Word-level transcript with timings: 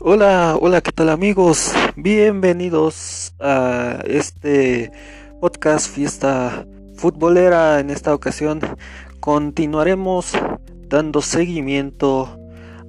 Hola, 0.00 0.56
hola, 0.60 0.80
¿qué 0.80 0.92
tal 0.92 1.08
amigos? 1.08 1.72
Bienvenidos 1.96 3.34
a 3.40 4.00
este 4.06 4.92
podcast 5.40 5.92
Fiesta 5.92 6.68
Futbolera. 6.94 7.80
En 7.80 7.90
esta 7.90 8.14
ocasión 8.14 8.60
continuaremos 9.18 10.34
dando 10.88 11.20
seguimiento 11.20 12.38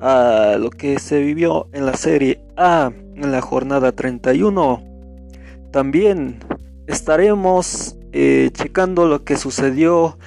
a 0.00 0.56
lo 0.58 0.70
que 0.70 0.98
se 0.98 1.20
vivió 1.20 1.68
en 1.72 1.86
la 1.86 1.94
Serie 1.94 2.40
A 2.56 2.90
en 3.14 3.30
la 3.30 3.40
jornada 3.40 3.92
31. 3.92 4.82
También 5.70 6.40
estaremos 6.88 7.96
eh, 8.10 8.50
checando 8.52 9.06
lo 9.06 9.22
que 9.22 9.36
sucedió 9.36 10.18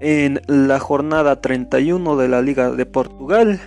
en 0.00 0.40
la 0.46 0.80
jornada 0.80 1.42
31 1.42 2.16
de 2.16 2.28
la 2.28 2.40
Liga 2.40 2.70
de 2.70 2.86
Portugal 2.86 3.60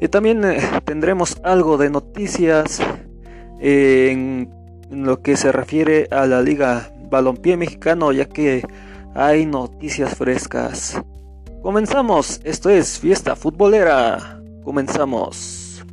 y 0.00 0.08
también 0.08 0.44
eh, 0.44 0.58
tendremos 0.84 1.36
algo 1.44 1.76
de 1.76 1.90
noticias 1.90 2.80
en, 3.60 4.50
lo 4.90 5.22
que 5.22 5.36
se 5.36 5.52
refiere 5.52 6.08
a 6.10 6.26
la 6.26 6.42
Liga 6.42 6.92
Balompié 7.10 7.56
Mexicano, 7.56 8.10
ya 8.10 8.24
que 8.24 8.62
hay 9.14 9.46
noticias 9.46 10.16
frescas. 10.16 11.00
Comenzamos, 11.62 12.40
esto 12.44 12.70
es 12.70 12.98
Fiesta 12.98 13.36
Futbolera. 13.36 14.42
Comenzamos. 14.64 15.84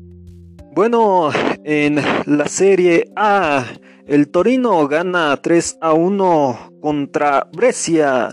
Bueno, 0.73 1.30
en 1.63 1.99
la 2.25 2.47
Serie 2.47 3.11
A, 3.16 3.66
el 4.08 4.30
Torino 4.30 4.88
gana 4.88 5.35
3 5.38 5.80
a 5.81 5.94
1 5.94 6.80
contra 6.81 7.47
Brescia. 7.52 8.30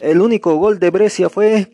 El 0.00 0.20
único 0.20 0.56
gol 0.56 0.78
de 0.78 0.90
Brescia 0.90 1.28
fue 1.28 1.72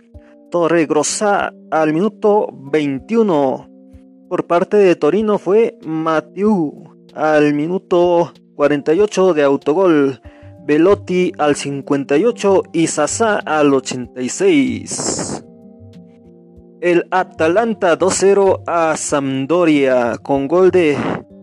Torregrosa 0.52 1.52
al 1.70 1.94
minuto 1.94 2.48
21. 2.52 3.68
Por 4.28 4.46
parte 4.46 4.76
de 4.76 4.96
Torino 4.96 5.38
fue 5.38 5.78
Mathieu 5.82 6.84
al 7.14 7.54
minuto 7.54 8.34
48 8.54 9.32
de 9.32 9.44
autogol. 9.44 10.20
Velotti 10.66 11.32
al 11.38 11.56
58 11.56 12.64
y 12.74 12.86
Sasa 12.86 13.38
al 13.38 13.72
86. 13.72 15.42
El 16.82 17.06
Atalanta 17.10 17.98
2-0 17.98 18.64
a 18.66 18.94
Sampdoria 18.98 20.18
con 20.18 20.48
gol 20.48 20.70
de 20.70 20.98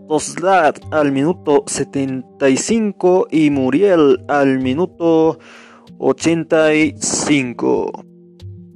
Toslat 0.08 0.78
al 0.92 1.12
minuto 1.12 1.64
75 1.66 3.28
y 3.32 3.50
Muriel 3.50 4.24
al 4.28 4.60
minuto 4.60 5.40
85. 5.98 8.09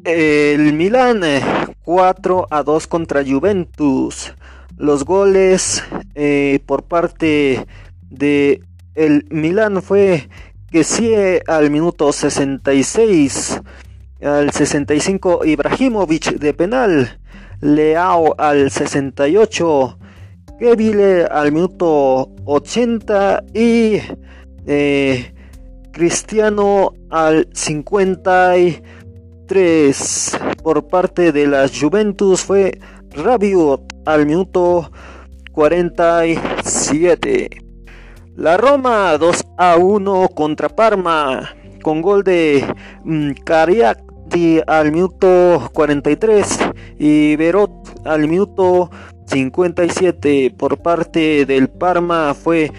El 0.06 0.73
Milan 0.73 1.22
4 1.86 2.40
eh, 2.42 2.48
a 2.50 2.64
2 2.64 2.88
contra 2.88 3.23
Juventus. 3.23 4.34
Los 4.76 5.06
goles 5.06 5.82
eh, 6.14 6.60
por 6.66 6.84
parte 6.84 7.66
de 8.10 8.62
Milan 9.30 9.82
fue 9.82 10.28
que 10.70 10.84
sí 10.84 11.14
al 11.48 11.70
minuto 11.70 12.12
66, 12.12 13.62
al 14.22 14.52
65 14.52 15.45
Ibrahimovic 15.45 16.34
de 16.34 16.54
penal, 16.54 17.20
Leao 17.62 18.36
al 18.38 18.72
68, 18.72 19.98
Kevile 20.60 21.26
al 21.26 21.54
minuto 21.54 22.30
80 22.44 23.44
y 23.54 24.02
eh, 24.66 25.34
Cristiano 25.94 26.92
al 27.10 27.48
50 27.54 28.58
3 29.54 30.40
por 30.64 30.88
parte 30.88 31.32
de 31.32 31.46
la 31.46 31.68
Juventus 31.70 32.42
fue 32.42 32.80
Rabiot 33.12 33.84
al 34.04 34.26
minuto 34.26 34.92
47. 35.52 37.50
La 38.36 38.58
Roma 38.58 39.16
2 39.16 39.45
a 39.60 39.77
1 39.77 40.30
contra 40.30 40.70
Parma 40.70 41.54
con 41.83 42.02
gol 42.02 42.23
de 42.23 42.66
mm, 43.04 43.33
Cariati 43.45 44.60
al 44.66 44.92
minuto 44.92 45.70
43 45.72 46.58
y 46.98 47.36
Berot 47.36 47.72
al 48.06 48.27
minuto 48.27 48.89
57 49.27 50.56
por 50.58 50.82
parte 50.82 51.45
del 51.45 51.70
Parma 51.70 52.33
fue 52.33 52.72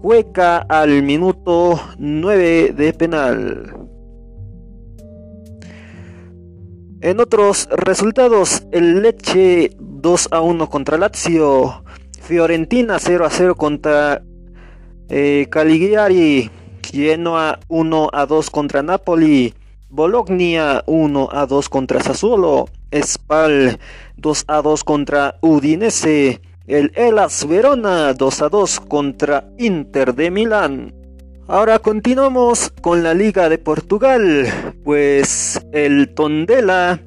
Cueca 0.00 0.58
al 0.58 1.02
minuto 1.02 1.80
9 1.98 2.72
de 2.72 2.92
penal. 2.92 3.93
En 7.04 7.20
otros 7.20 7.68
resultados, 7.70 8.62
el 8.72 9.02
Leche 9.02 9.72
2 9.78 10.28
a 10.30 10.40
1 10.40 10.70
contra 10.70 10.96
Lazio, 10.96 11.84
Fiorentina 12.22 12.98
0 12.98 13.26
a 13.26 13.28
0 13.28 13.56
contra 13.56 14.22
eh, 15.10 15.46
Caligari, 15.50 16.50
Genoa 16.82 17.60
1 17.68 18.08
a 18.10 18.24
2 18.24 18.48
contra 18.48 18.82
Napoli, 18.82 19.52
Bologna 19.90 20.82
1 20.86 21.28
a 21.30 21.44
2 21.44 21.68
contra 21.68 22.00
Sassuolo, 22.00 22.70
Spal 22.90 23.78
2 24.16 24.44
a 24.48 24.62
2 24.62 24.84
contra 24.84 25.36
Udinese, 25.42 26.40
el 26.66 26.90
Elas 26.94 27.46
Verona 27.46 28.14
2 28.14 28.40
a 28.40 28.48
2 28.48 28.80
contra 28.80 29.44
Inter 29.58 30.14
de 30.14 30.30
Milán. 30.30 31.03
Ahora 31.46 31.78
continuamos 31.78 32.72
con 32.80 33.02
la 33.02 33.12
Liga 33.12 33.50
de 33.50 33.58
Portugal, 33.58 34.46
pues 34.82 35.60
el 35.72 36.08
Tondela 36.14 37.00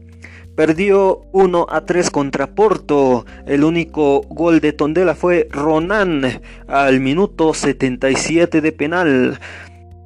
perdió 0.56 1.24
1 1.32 1.66
a 1.68 1.82
3 1.82 2.12
contra 2.12 2.46
Porto. 2.46 3.26
El 3.48 3.64
único 3.64 4.22
gol 4.30 4.60
de 4.60 4.74
Tondela 4.74 5.16
fue 5.16 5.48
Ronan 5.50 6.22
al 6.68 7.00
minuto 7.00 7.56
77 7.56 8.62
de 8.62 8.72
penal. 8.72 9.40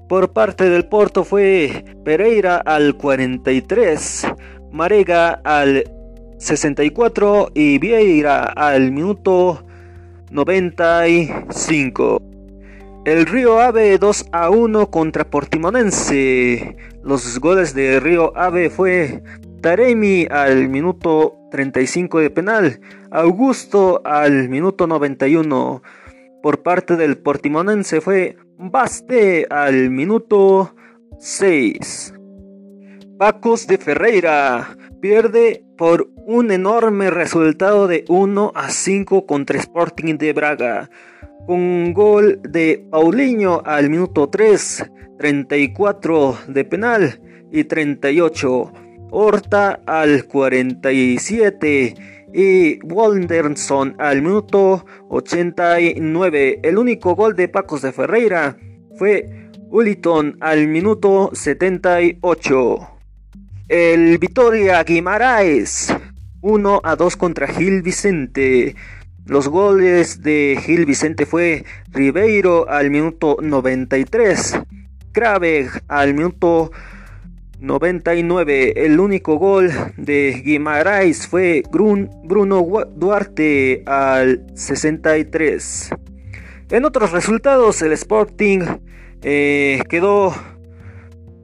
Por 0.07 0.31
parte 0.31 0.69
del 0.69 0.85
Porto 0.85 1.25
fue 1.25 1.83
Pereira 2.05 2.55
al 2.55 2.95
43, 2.95 4.27
Marega 4.71 5.41
al 5.43 5.83
64 6.37 7.51
y 7.53 7.79
Vieira 7.79 8.45
al 8.45 8.93
minuto 8.93 9.65
95. 10.29 12.30
El 13.03 13.25
Río 13.25 13.59
Ave 13.59 13.97
2 13.97 14.27
a 14.31 14.51
1 14.51 14.91
contra 14.91 15.27
Portimonense. 15.27 16.77
Los 17.03 17.39
goles 17.39 17.73
de 17.73 17.99
Río 17.99 18.31
Ave 18.37 18.69
fue 18.69 19.23
Taremi 19.59 20.27
al 20.29 20.69
minuto 20.69 21.35
35 21.49 22.19
de 22.19 22.29
penal, 22.29 22.79
Augusto 23.09 24.01
al 24.05 24.49
minuto 24.49 24.85
91. 24.85 25.81
Por 26.43 26.61
parte 26.61 26.95
del 26.95 27.17
Portimonense 27.17 28.01
fue 28.01 28.37
Baste 28.59 29.47
al 29.49 29.89
minuto 29.89 30.75
6. 31.17 32.13
Pacos 33.17 33.65
de 33.65 33.79
Ferreira 33.79 34.77
pierde 35.01 35.65
por 35.81 36.11
un 36.27 36.51
enorme 36.51 37.09
resultado 37.09 37.87
de 37.87 38.05
1 38.07 38.51
a 38.53 38.69
5 38.69 39.25
contra 39.25 39.57
Sporting 39.57 40.15
de 40.19 40.31
Braga 40.31 40.91
con 41.47 41.91
gol 41.91 42.39
de 42.43 42.85
Paulinho 42.91 43.63
al 43.65 43.89
minuto 43.89 44.29
3, 44.29 44.91
34 45.17 46.37
de 46.49 46.65
penal 46.65 47.19
y 47.51 47.63
38. 47.63 48.71
Horta 49.09 49.81
al 49.87 50.25
47 50.25 51.95
y 52.31 52.79
Walderson 52.85 53.95
al 53.97 54.21
minuto 54.21 54.85
89. 55.09 56.59
El 56.61 56.77
único 56.77 57.15
gol 57.15 57.35
de 57.35 57.47
Pacos 57.47 57.81
de 57.81 57.91
Ferreira 57.91 58.55
fue 58.99 59.49
Uliton 59.71 60.37
al 60.41 60.67
minuto 60.67 61.31
78. 61.33 62.90
El 63.67 64.17
Vitoria 64.17 64.83
Guimaraes 64.83 65.93
1 66.41 66.81
a 66.83 66.95
2 66.95 67.15
contra 67.17 67.47
Gil 67.47 67.81
Vicente. 67.81 68.75
Los 69.25 69.47
goles 69.47 70.21
de 70.23 70.59
Gil 70.65 70.85
Vicente 70.85 71.25
fue 71.25 71.63
Ribeiro 71.91 72.67
al 72.67 72.89
minuto 72.89 73.37
93, 73.41 74.59
Craveg 75.11 75.69
al 75.87 76.13
minuto 76.15 76.71
99. 77.59 78.85
El 78.85 78.99
único 78.99 79.37
gol 79.37 79.71
de 79.97 80.41
Guimaraes 80.43 81.27
fue 81.27 81.63
Bruno 81.71 82.65
Duarte 82.95 83.83
al 83.85 84.45
63. 84.55 85.91
En 86.71 86.85
otros 86.85 87.11
resultados, 87.11 87.81
el 87.83 87.91
Sporting 87.91 88.61
eh, 89.21 89.83
quedó 89.87 90.33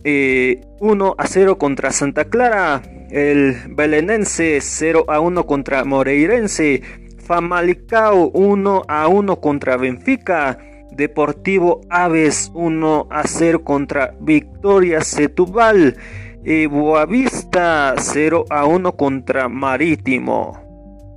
1 0.08 1.06
eh, 1.08 1.14
a 1.18 1.28
0 1.28 1.58
contra 1.58 1.92
Santa 1.92 2.26
Clara. 2.26 2.82
El 3.10 3.56
Belenense 3.70 4.60
0 4.62 5.06
a 5.08 5.20
1 5.20 5.46
contra 5.46 5.84
Moreirense. 5.84 6.82
Famalicao 7.20 8.30
1 8.34 8.84
a 8.88 9.08
1 9.08 9.42
contra 9.42 9.76
Benfica. 9.76 10.60
Deportivo 10.92 11.82
Aves 11.90 12.52
1 12.54 13.08
a 13.10 13.28
0 13.28 13.64
contra 13.64 14.16
Victoria 14.22 15.02
Setúbal. 15.02 15.98
Y 16.44 16.68
Boavista 16.68 17.96
0 17.98 18.46
a 18.50 18.66
1 18.66 18.96
contra 18.96 19.50
Marítimo. 19.50 20.66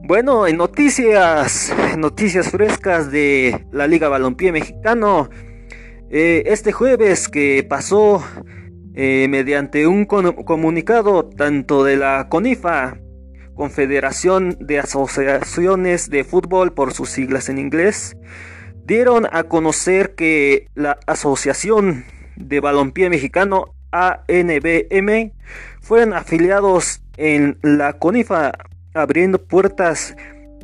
Bueno, 0.02 0.48
en 0.48 0.56
noticias, 0.56 1.72
noticias 1.96 2.50
frescas 2.50 3.12
de 3.12 3.66
la 3.70 3.86
Liga 3.86 4.08
Balompié 4.08 4.50
Mexicano, 4.50 5.28
eh, 6.10 6.42
este 6.46 6.72
jueves 6.72 7.28
que 7.28 7.64
pasó 7.68 8.24
eh, 8.94 9.26
mediante 9.28 9.86
un 9.86 10.04
comunicado 10.04 11.24
tanto 11.24 11.84
de 11.84 11.96
la 11.96 12.28
CONIFA, 12.28 12.98
Confederación 13.54 14.56
de 14.60 14.78
Asociaciones 14.78 16.08
de 16.08 16.24
Fútbol 16.24 16.72
por 16.72 16.92
sus 16.92 17.10
siglas 17.10 17.48
en 17.48 17.58
inglés, 17.58 18.16
dieron 18.86 19.26
a 19.30 19.44
conocer 19.44 20.14
que 20.14 20.66
la 20.74 20.98
Asociación 21.06 22.04
de 22.36 22.60
Balompié 22.60 23.10
Mexicano 23.10 23.74
ANBM 23.92 25.32
fueron 25.80 26.14
afiliados 26.14 27.02
en 27.16 27.58
la 27.62 27.92
CONIFA 27.94 28.52
abriendo 28.94 29.44
puertas 29.44 30.16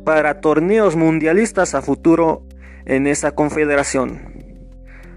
para 0.03 0.41
torneos 0.41 0.95
mundialistas 0.95 1.75
a 1.75 1.81
futuro 1.81 2.45
en 2.85 3.07
esa 3.07 3.31
confederación. 3.31 4.21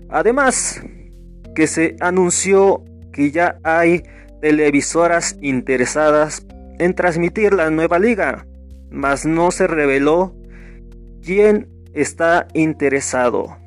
Además, 0.08 0.82
que 1.54 1.66
se 1.66 1.96
anunció 2.00 2.84
que 3.20 3.30
ya 3.30 3.58
hay 3.64 4.02
televisoras 4.40 5.36
interesadas 5.42 6.46
en 6.78 6.94
transmitir 6.94 7.52
la 7.52 7.68
nueva 7.68 7.98
liga, 7.98 8.46
mas 8.88 9.26
no 9.26 9.50
se 9.50 9.66
reveló 9.66 10.34
quién 11.22 11.68
está 11.92 12.48
interesado. 12.54 13.58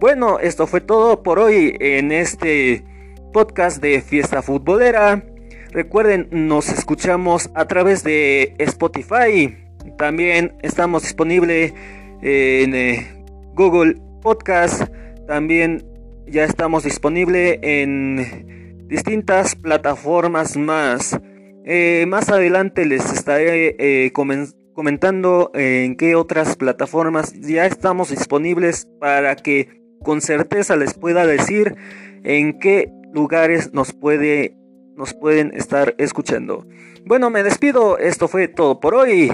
Bueno, 0.00 0.40
esto 0.40 0.66
fue 0.66 0.80
todo 0.80 1.22
por 1.22 1.38
hoy 1.38 1.76
en 1.78 2.10
este 2.10 2.84
podcast 3.32 3.80
de 3.80 4.00
Fiesta 4.00 4.42
Futbolera. 4.42 5.22
Recuerden, 5.70 6.26
nos 6.32 6.68
escuchamos 6.68 7.50
a 7.54 7.66
través 7.66 8.02
de 8.02 8.56
Spotify. 8.58 9.56
También 9.96 10.56
estamos 10.62 11.04
disponibles 11.04 11.72
en 12.20 12.74
eh, 12.74 13.06
Google 13.54 13.98
Podcast. 14.22 14.92
También 15.28 15.84
ya 16.26 16.42
estamos 16.42 16.82
disponibles 16.82 17.60
en 17.62 18.61
distintas 18.92 19.56
plataformas 19.56 20.58
más. 20.58 21.18
Eh, 21.64 22.04
más 22.06 22.28
adelante 22.28 22.84
les 22.84 23.10
estaré 23.10 23.74
eh, 23.78 24.12
comentando 24.12 25.50
en 25.54 25.96
qué 25.96 26.14
otras 26.14 26.56
plataformas 26.56 27.32
ya 27.40 27.64
estamos 27.64 28.10
disponibles 28.10 28.86
para 29.00 29.34
que 29.36 29.80
con 30.02 30.20
certeza 30.20 30.76
les 30.76 30.92
pueda 30.92 31.24
decir 31.24 31.74
en 32.22 32.58
qué 32.58 32.92
lugares 33.14 33.72
nos 33.72 33.94
puede 33.94 34.58
nos 34.94 35.14
pueden 35.14 35.54
estar 35.54 35.94
escuchando. 35.96 36.66
Bueno, 37.06 37.30
me 37.30 37.42
despido, 37.42 37.96
esto 37.96 38.28
fue 38.28 38.46
todo 38.46 38.78
por 38.78 38.94
hoy. 38.94 39.32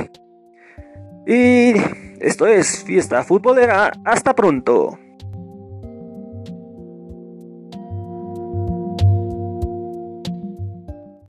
Y 1.27 1.75
esto 2.21 2.47
es 2.47 2.85
Fiesta 2.85 3.25
Futbolera, 3.25 3.91
hasta 4.05 4.37
pronto. 4.37 5.01